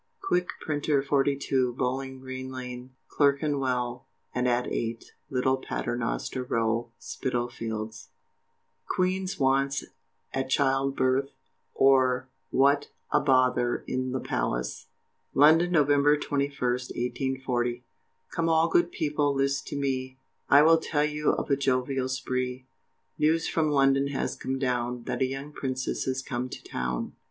[0.19, 8.07] QUICK, Printer, 42, Bowling Green Lane, Clerkenwell, and at 8, Little Paternoster Row, Spitalfields.
[8.87, 9.83] QUEEN'S WANTS
[10.33, 11.29] At Child Birth;
[11.75, 14.87] or, what a bother IN THE PALACE.
[15.35, 17.83] London, November 21st, 1840.
[18.31, 20.17] Come all good people list to me,
[20.49, 22.65] I will tell you of a jovial spree,
[23.19, 27.13] News from London has come down, That a young princess has come to town.